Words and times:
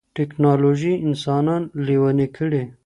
ټيکنالوژي 0.15 0.93
انسانان 1.07 1.61
لېوني 1.85 2.27
کړي. 2.37 2.63